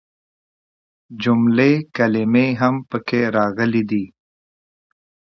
جملې 1.21 1.71
،کلمې 1.95 2.47
هم 2.61 2.75
پکې 2.89 3.21
راغلي 3.37 3.83
دي. 3.91 4.03